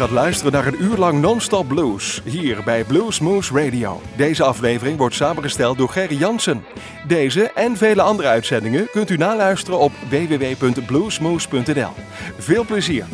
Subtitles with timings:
[0.00, 2.22] gaat luisteren naar een uur lang non-stop blues.
[2.24, 4.00] Hier bij Blues Moose Radio.
[4.16, 6.64] Deze aflevering wordt samengesteld door Gerry Jansen.
[7.06, 11.90] Deze en vele andere uitzendingen kunt u naluisteren op www.bluesmoose.nl.
[12.38, 13.04] Veel plezier!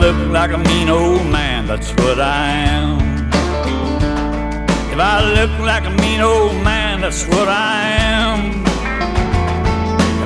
[0.00, 0.54] Look like
[0.90, 3.09] old man, that's what I am.
[5.00, 8.50] If I look like a mean old man, that's what I am.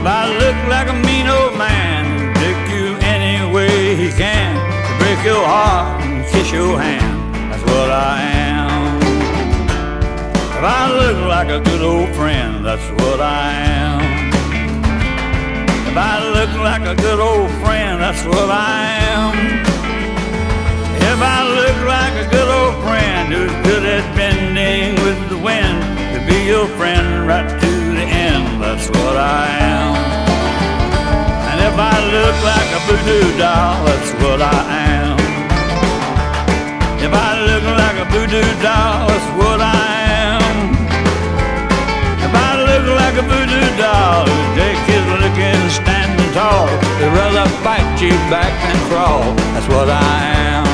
[0.01, 4.99] If I look like a mean old man, take you any way he can to
[4.99, 8.21] break your heart and kiss your hand, that's what I
[8.51, 8.99] am.
[10.59, 14.33] If I look like a good old friend, that's what I am.
[15.87, 19.74] If I look like a good old friend, that's what I am.
[21.25, 25.81] I look like a good old friend who's good at bending with the wind,
[26.13, 29.93] to be your friend right to the end, that's what I am.
[31.49, 34.61] And if I look like a voodoo doll, that's what I
[35.01, 35.17] am.
[37.01, 39.89] If I look like a voodoo doll, that's what I
[40.29, 40.45] am.
[42.27, 47.49] If I look like a voodoo doll who take his licking standing tall, they'd rather
[47.65, 49.35] fight you back than crawl.
[49.53, 50.74] That's what I am.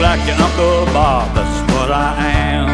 [0.00, 2.14] Like your Uncle Bob, that's what I
[2.54, 2.68] am.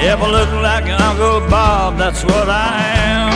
[0.00, 2.74] If I look like your Uncle Bob, that's what I
[3.06, 3.30] am.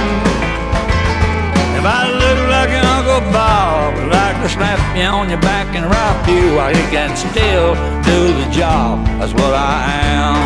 [1.78, 5.74] If I look like your Uncle Bob, I'd like to slap you on your back
[5.76, 9.78] and rock you while you can still do the job, that's what I
[10.10, 10.38] am.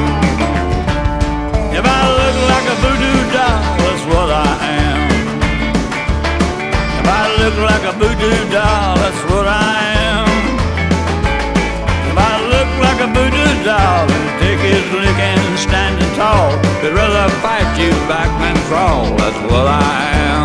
[1.72, 5.00] If I look like a voodoo doll, that's what I am.
[7.00, 10.05] If I look like a voodoo doll, that's what I am.
[13.06, 16.50] A voodoo doll and take his licking standing tall,
[16.82, 19.04] they'd rather fight you back than crawl.
[19.16, 20.35] That's what I am.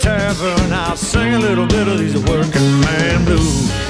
[0.00, 0.72] Tavern.
[0.72, 3.89] I'll sing a little bit of these working man blues.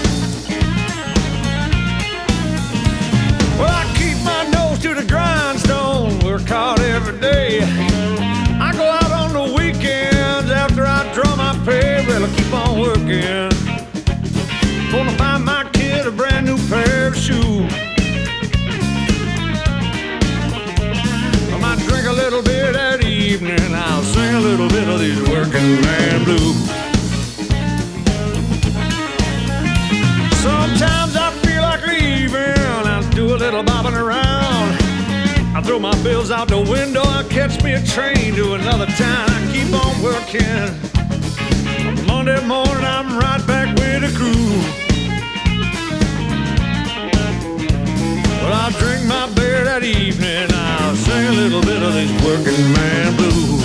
[25.40, 26.68] Working man blues.
[30.42, 32.86] Sometimes I feel like leaving.
[32.86, 34.76] I do a little bobbing around.
[35.56, 37.02] I throw my bills out the window.
[37.02, 39.30] I catch me a train to another town.
[39.30, 40.68] I keep on working.
[42.06, 44.52] Monday morning, I'm right back with the crew.
[48.42, 50.48] Well, I'll drink my beer that evening.
[50.52, 53.59] I'll sing a little bit of this working man blues.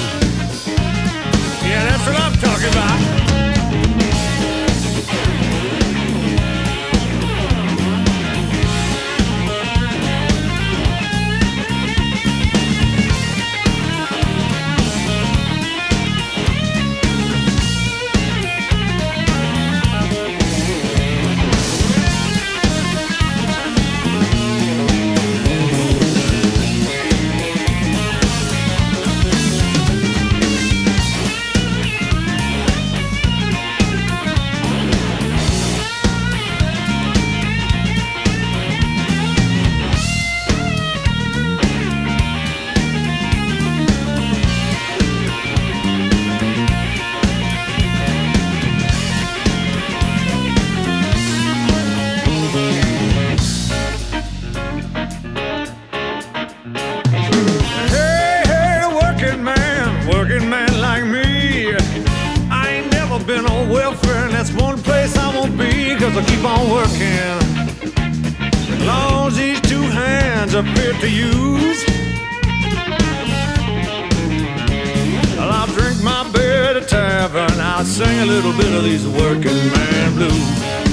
[77.86, 80.85] Sing a little bit of these working man blues.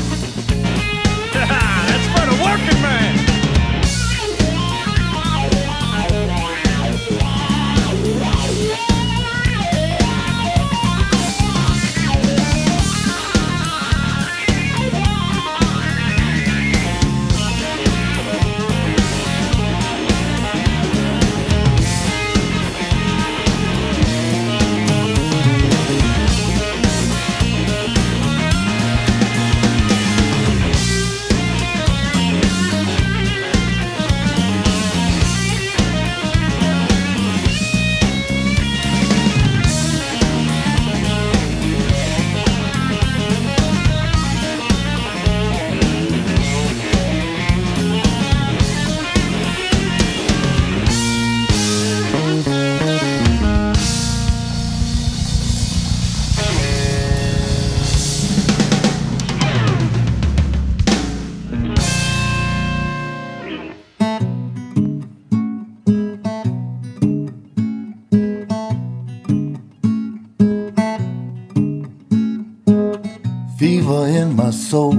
[74.72, 74.94] Soul,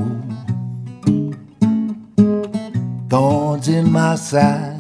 [3.10, 4.80] thorns in my side,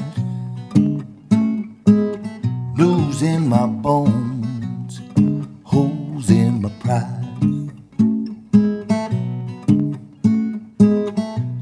[3.23, 5.01] in my bones,
[5.63, 7.71] holes in my pride,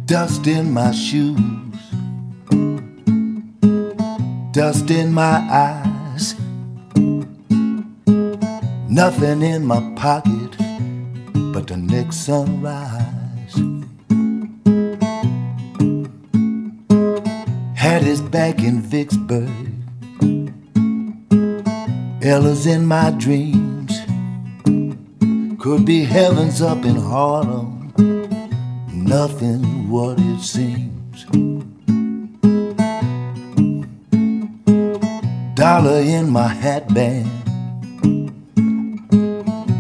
[0.06, 1.82] dust in my shoes,
[4.52, 5.38] dust in my
[5.70, 6.36] eyes,
[8.90, 10.58] nothing in my pocket
[11.54, 13.21] but the next sunrise.
[18.02, 19.50] Had back in Vicksburg,
[22.24, 24.00] Ella's in my dreams.
[25.60, 27.94] Could be heavens up in Harlem,
[28.94, 31.26] nothing what it seems.
[35.56, 37.30] Dollar in my hat band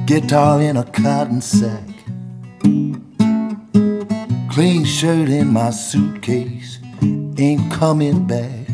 [0.06, 1.88] guitar in a cotton sack,
[4.52, 6.81] clean shirt in my suitcase,
[7.42, 8.68] ain't coming back.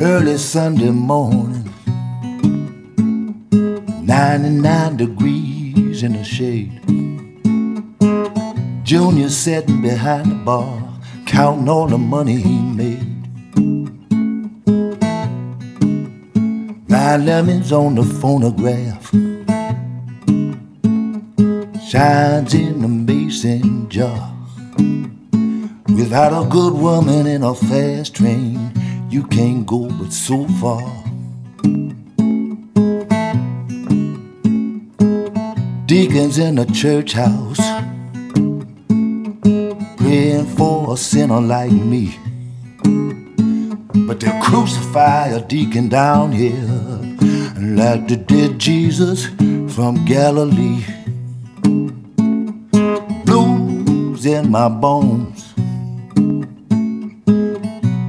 [0.00, 1.64] Early Sunday morning,
[4.04, 6.72] 99 degrees in the shade.
[8.84, 10.82] Junior sitting behind the bar,
[11.26, 13.06] counting all the money he made.
[16.88, 19.10] Blind Lemon's on the phonograph
[21.88, 22.77] shines in
[23.08, 24.34] mason jar.
[25.96, 28.70] Without a good woman in a fast train,
[29.08, 30.82] you can't go but so far.
[35.86, 37.64] Deacons in the church house
[39.96, 42.14] praying for a sinner like me.
[44.06, 46.68] But they'll crucify a deacon down here
[47.58, 49.28] like they did Jesus
[49.74, 50.97] from Galilee.
[54.28, 55.54] In my bones,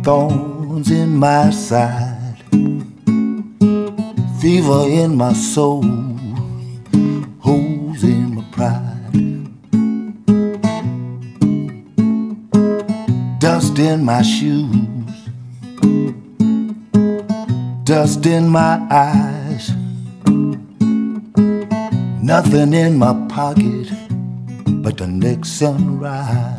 [0.03, 2.43] thorns in my side,
[4.41, 5.81] fever in my soul,
[7.39, 9.49] holes in my pride,
[13.39, 14.75] dust in my shoes.
[17.85, 19.71] Dust in my eyes,
[22.21, 24.08] nothing in my pocket
[24.89, 26.58] but the next sunrise.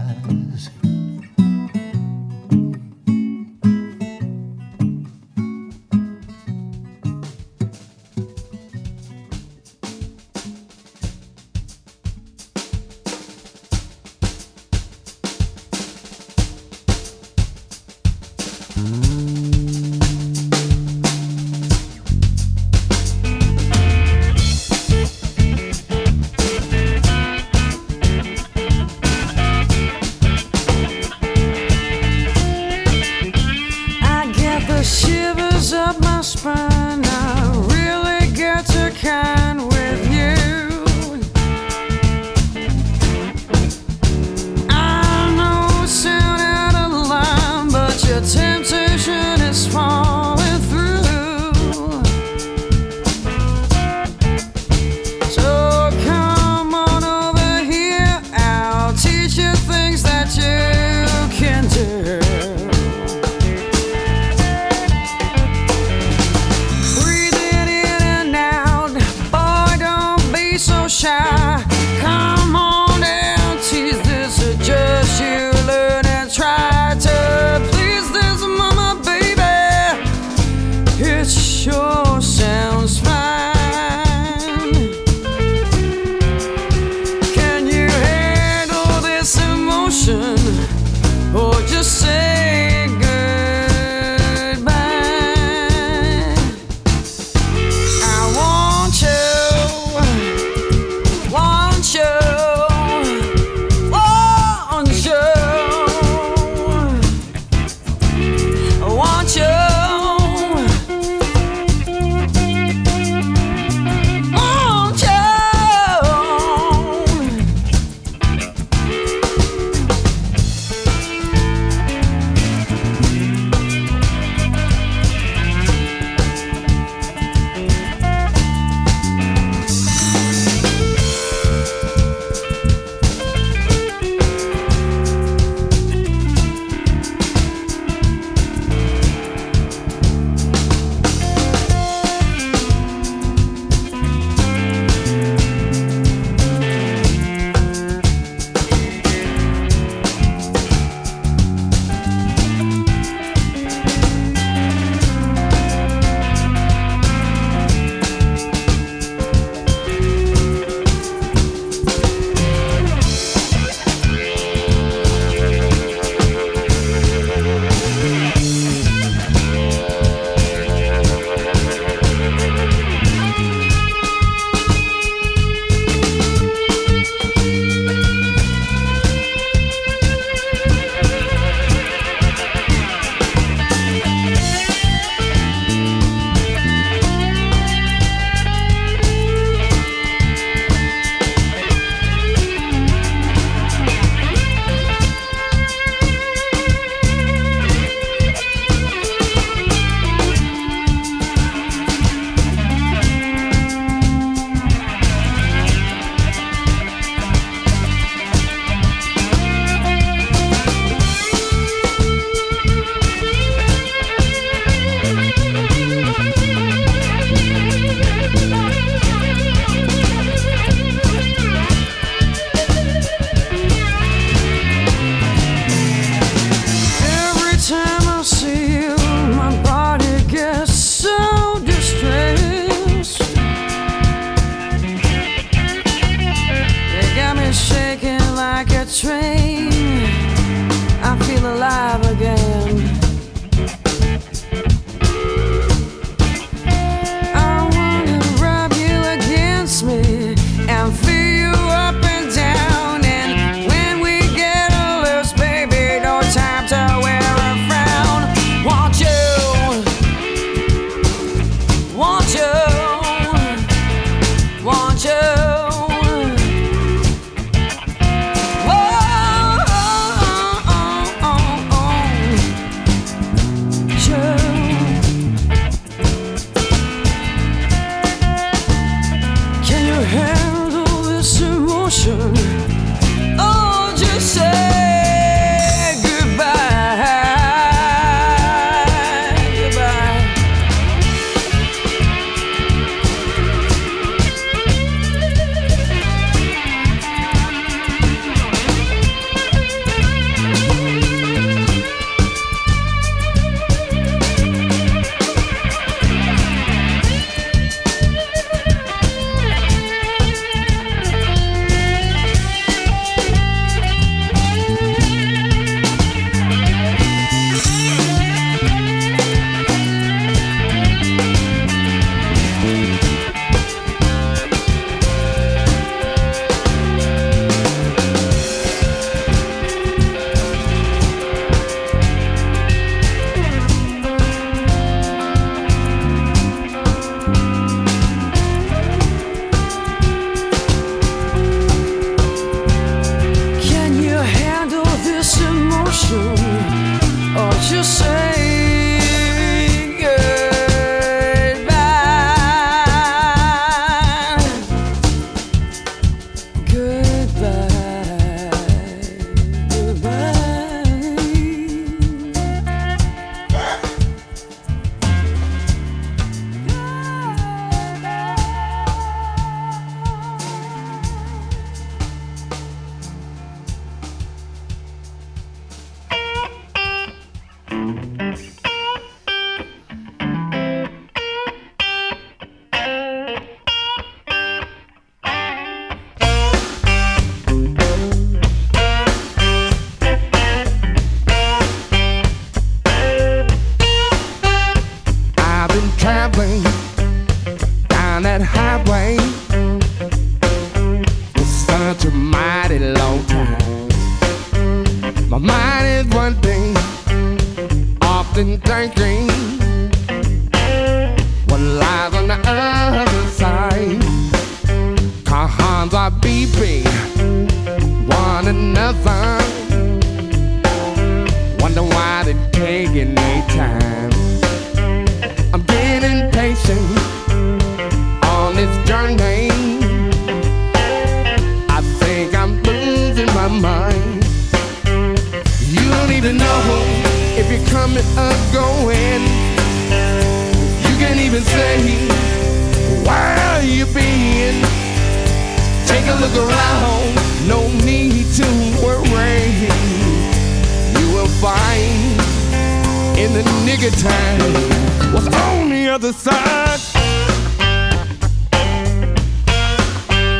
[456.02, 456.80] Other side.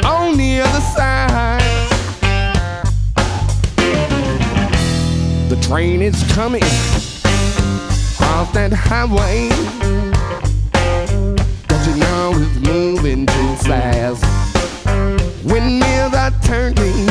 [0.07, 1.61] On the other side.
[5.51, 6.63] The train is coming
[8.23, 9.51] off that highway.
[11.69, 14.25] Don't you know it's moving too fast?
[15.45, 17.07] Windmills are turning,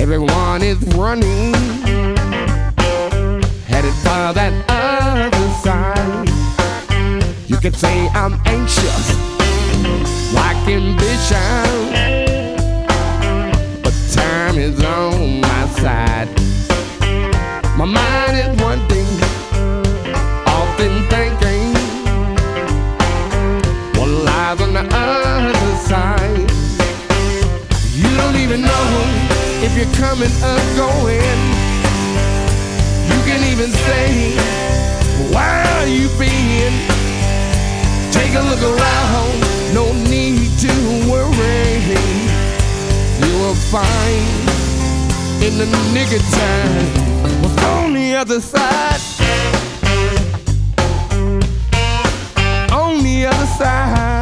[0.00, 1.54] everyone is running,
[3.68, 6.33] headed for that other side.
[7.46, 9.06] You could say I'm anxious,
[10.32, 11.92] like ambition,
[13.82, 16.28] but time is on my side.
[17.76, 19.06] My mind is one thing,
[20.46, 21.74] often thinking
[24.00, 26.50] what lies on the other side.
[27.92, 28.86] You don't even know
[29.60, 31.40] if you're coming or going.
[33.10, 34.34] You can even say
[35.30, 36.93] where you been.
[38.34, 39.40] Take a look around,
[39.74, 40.72] no need to
[41.08, 41.78] worry.
[43.20, 44.26] You will find
[45.40, 49.00] in the nigger time what's on the other side.
[52.72, 54.13] On the other side.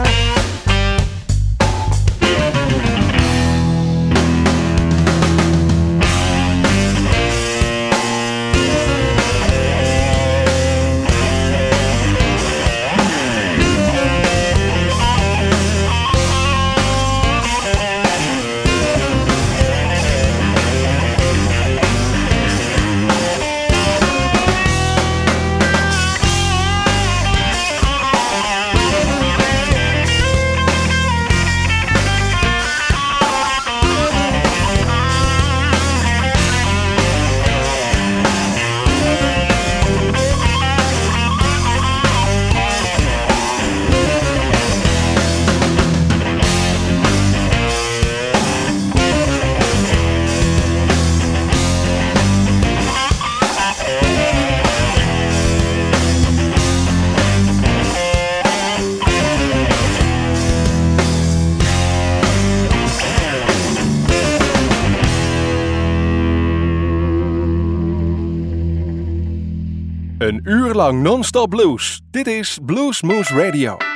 [70.83, 72.01] Lang non-stop blues.
[72.11, 73.92] Dit is Blues Moose Radio.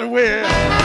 [0.00, 0.79] Drivers at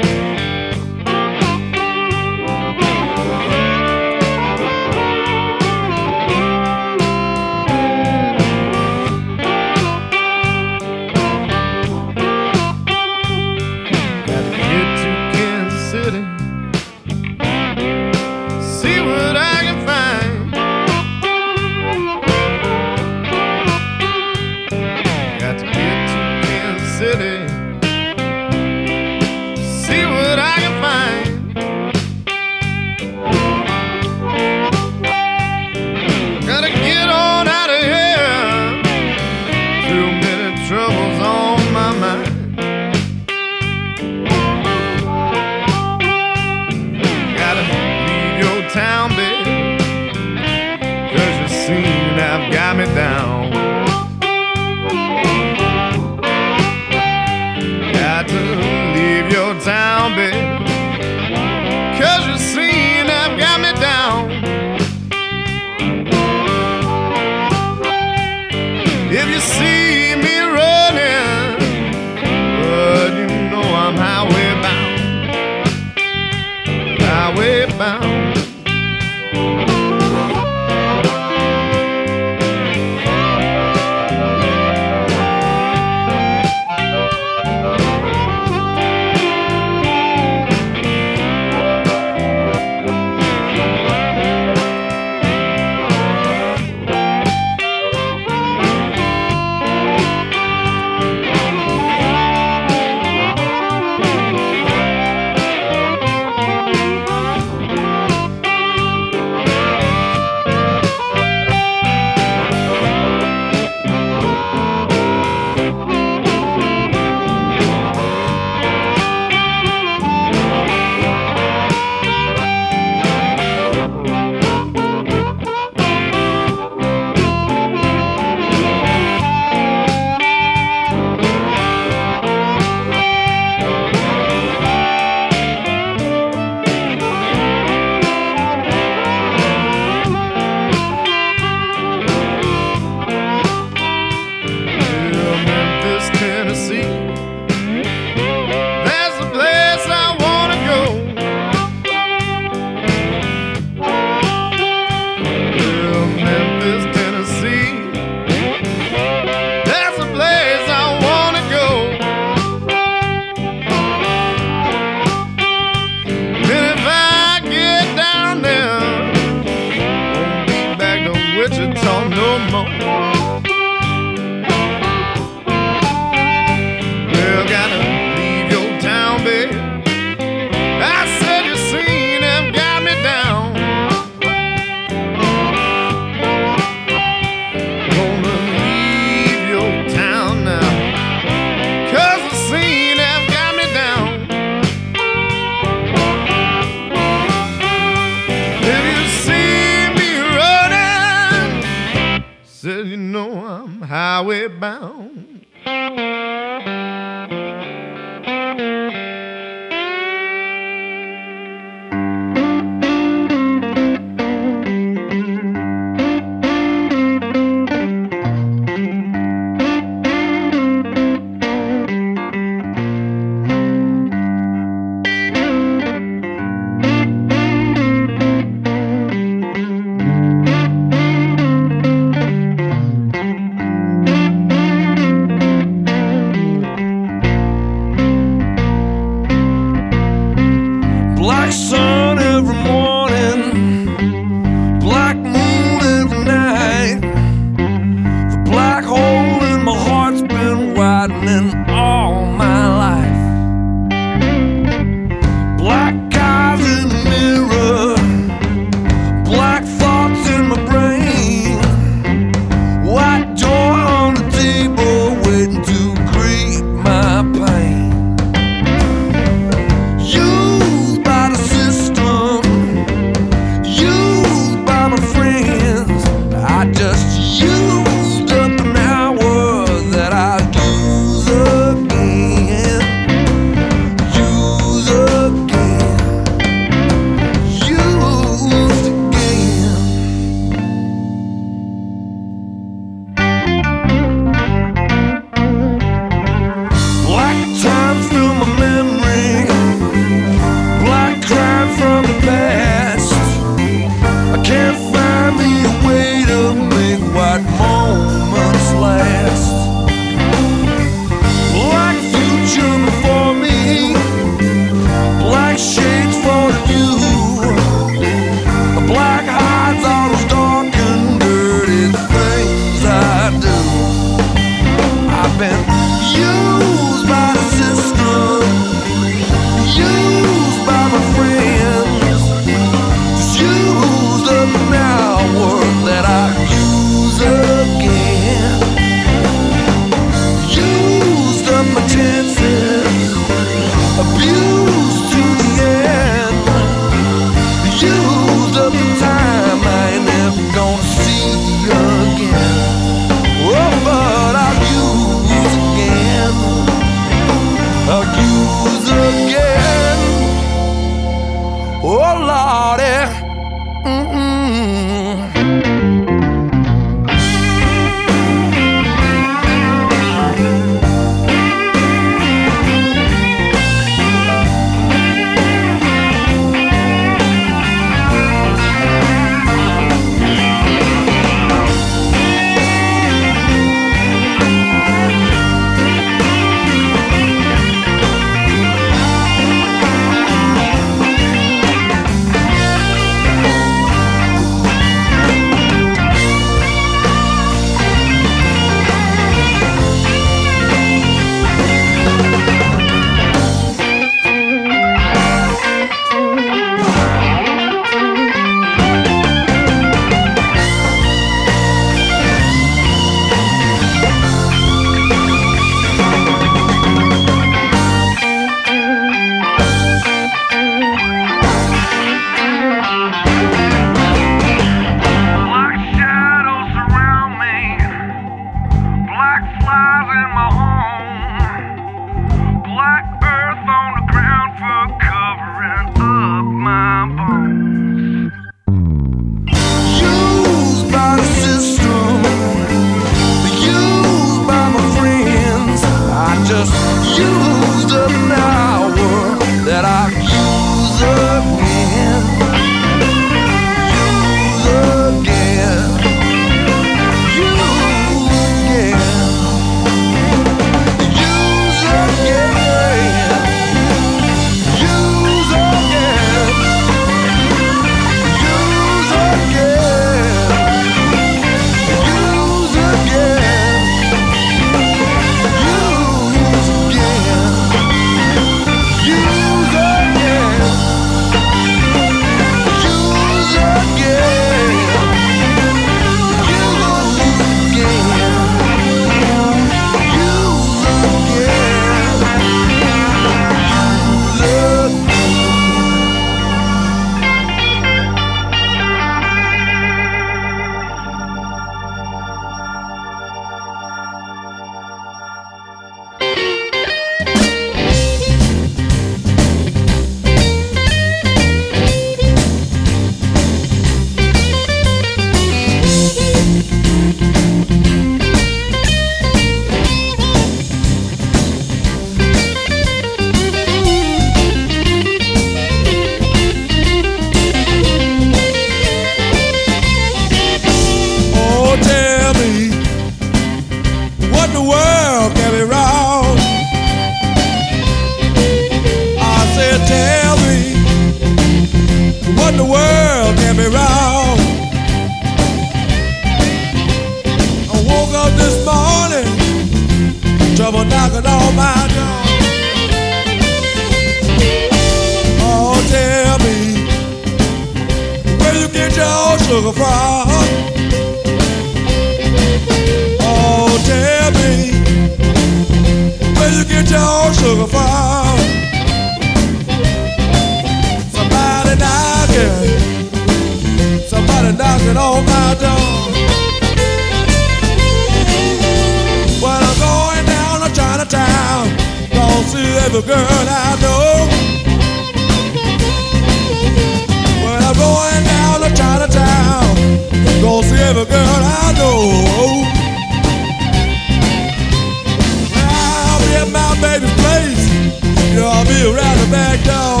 [599.51, 600.00] let go.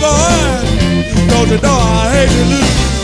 [0.00, 2.99] don't you know I hate to lose.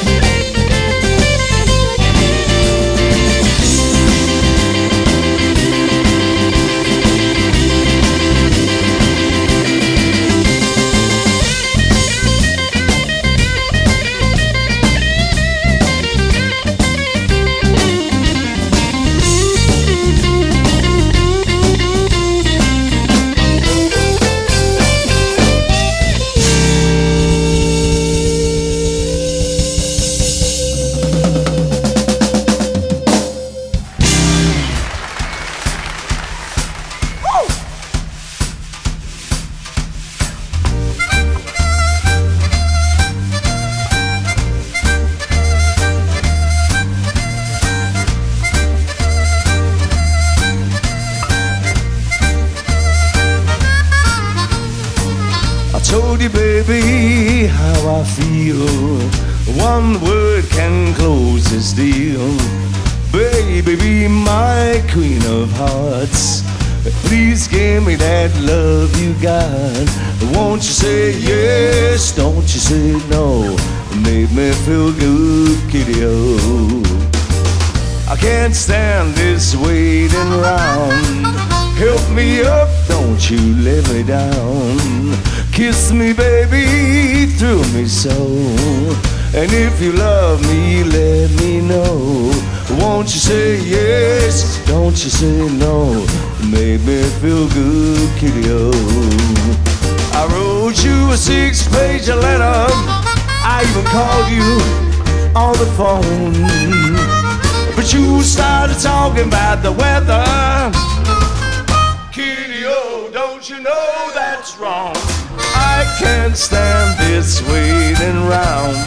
[113.37, 114.95] Don't you know that's wrong?
[115.37, 118.79] I can't stand this waiting round.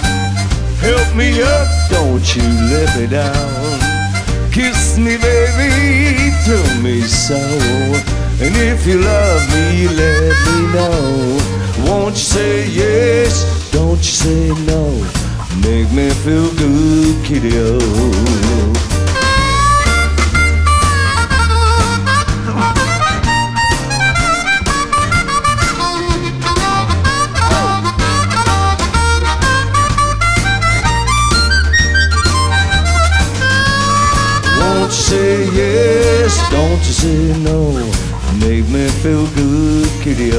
[0.82, 4.52] Help me up, don't you let me down.
[4.52, 7.38] Kiss me, baby, thrill me so.
[8.42, 11.86] And if you love me, let me know.
[11.86, 13.70] Won't you say yes?
[13.72, 14.90] Don't you say no?
[15.62, 17.78] Make me feel good, kiddo.
[37.00, 37.72] Say no?
[38.44, 40.32] Make me feel good, kitty.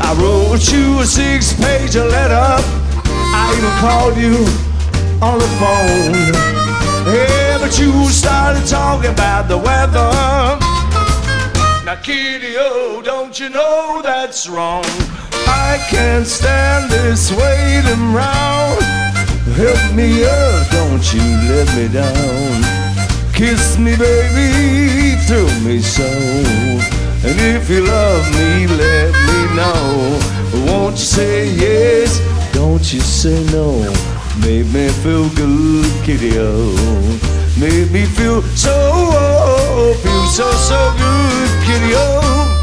[0.00, 2.48] I wrote you a six-page letter.
[3.36, 4.36] I even called you
[5.20, 6.32] on the phone.
[7.12, 10.10] Yeah, but you started talking about the weather.
[11.84, 14.84] Now, oh, don't you know that's wrong?
[15.46, 18.80] I can't stand this waiting round.
[19.52, 22.83] Help me up, don't you let me down.
[23.34, 26.06] Kiss me, baby, thrill me so.
[27.26, 30.20] And if you love me, let me know.
[30.66, 32.20] Won't you say yes?
[32.52, 33.80] Don't you say no?
[34.40, 36.38] Make me feel good, kitty.
[37.58, 42.53] Make me feel so, oh, feel so, so good, kitty.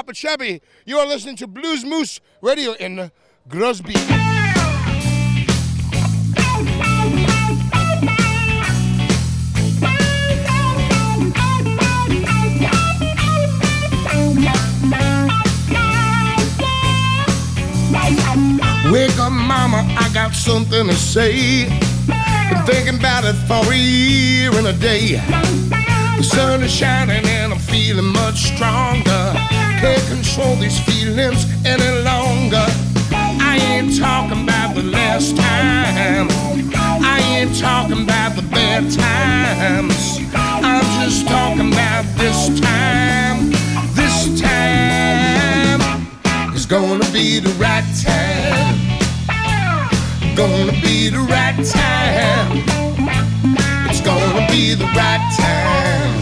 [0.00, 0.62] Popa Chubby.
[0.86, 3.10] You are listening to Blues Moose Radio in
[3.50, 3.92] Grosby.
[18.90, 21.68] Wake up, mama, I got something to say.
[22.48, 25.16] Been thinking about it for a year and a day.
[26.16, 29.39] The sun is shining and I'm feeling much stronger.
[29.80, 32.66] Can't control these feelings any longer.
[33.10, 36.28] I ain't talking about the last time.
[37.02, 40.18] I ain't talking about the bad times.
[40.34, 43.52] I'm just talking about this time.
[43.94, 45.80] This time
[46.54, 48.76] is gonna be the right time.
[50.36, 52.64] Gonna be the right time.
[53.88, 56.20] It's gonna be the right time.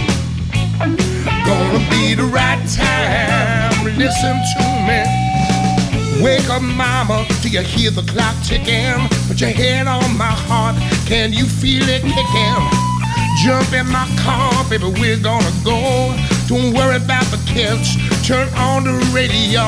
[1.48, 3.72] Gonna be the right time.
[3.96, 5.00] Listen to me.
[6.22, 7.24] Wake up, mama.
[7.42, 9.08] Do you hear the clock ticking?
[9.26, 10.76] Put your head on my heart.
[11.06, 12.64] Can you feel it kicking?
[13.42, 14.92] Jump in my car, baby.
[15.00, 16.14] We're gonna go.
[16.48, 17.96] Don't worry about the kids.
[18.26, 19.64] Turn on the radio.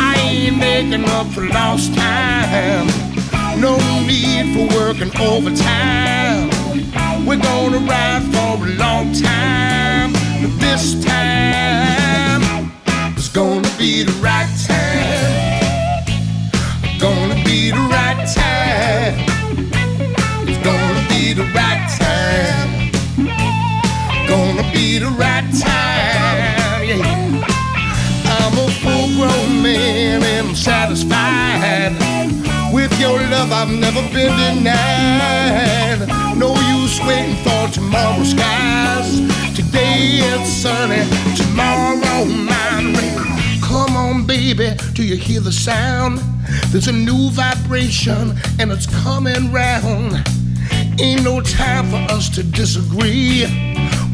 [0.00, 2.88] I ain't making up for lost time.
[3.60, 3.76] No
[4.06, 6.50] need for working overtime.
[7.26, 10.21] We're gonna ride for a long time.
[10.72, 12.40] This time
[13.18, 16.02] is gonna be the right time.
[16.98, 19.18] Gonna be the right time.
[20.48, 22.90] It's gonna be the right time.
[24.26, 26.86] Gonna be the right time.
[26.88, 27.04] Yeah.
[28.40, 32.11] I'm a full grown man and I'm satisfied.
[33.02, 36.06] Your love, I've never been denied.
[36.38, 39.16] No use waiting for tomorrow's skies.
[39.56, 41.02] Today it's sunny,
[41.34, 43.60] tomorrow mine rain.
[43.60, 46.20] Come on, baby, do you hear the sound?
[46.70, 50.24] There's a new vibration and it's coming round.
[51.00, 53.46] Ain't no time for us to disagree.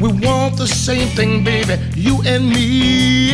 [0.01, 3.33] We want the same thing, baby, you and me.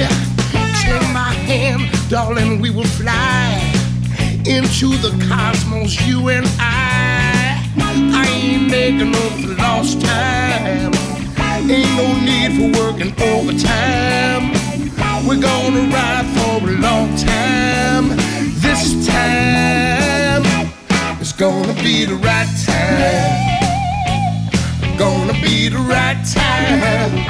[0.84, 3.65] Take my hand, darling, we will fly
[4.48, 7.60] into the cosmos, you and I.
[7.78, 10.94] I ain't making for lost time.
[11.68, 14.54] Ain't no need for working overtime.
[15.28, 18.10] We're gonna ride for a long time.
[18.62, 20.44] This time
[21.20, 23.56] is gonna be the right time.
[24.98, 27.26] Gonna be the right time.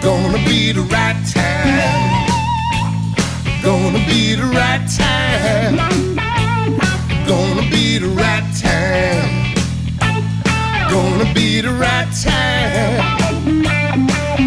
[0.00, 2.21] Gonna be the right time.
[3.62, 5.76] Gonna be the right time.
[7.28, 9.54] Gonna be the right time.
[10.90, 12.98] Gonna be the right time.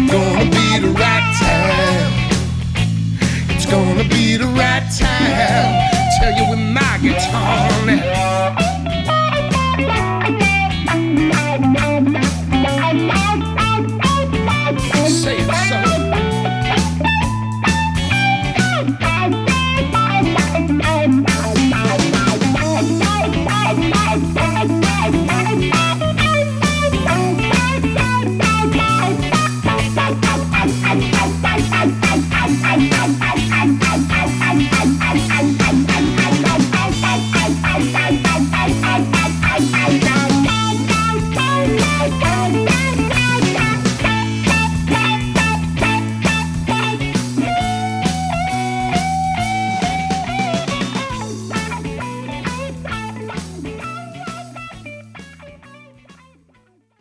[0.06, 2.12] Gonna be the right time.
[3.48, 5.90] It's gonna be the right time.
[6.20, 8.65] Tell you with my guitar now.